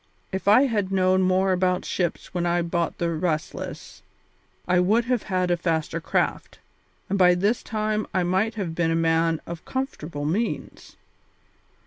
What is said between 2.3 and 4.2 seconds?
when I bought the Restless